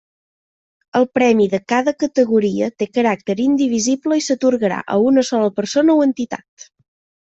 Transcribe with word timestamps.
El 0.99 1.05
premi 1.17 1.45
de 1.51 1.59
cada 1.73 1.93
categoria 2.05 2.71
té 2.83 2.89
caràcter 2.97 3.37
indivisible 3.47 4.21
i 4.23 4.27
s'atorgarà 4.31 4.83
a 4.97 5.01
una 5.15 5.29
sola 5.33 5.57
persona 5.63 5.99
o 6.01 6.07
entitat. 6.13 6.73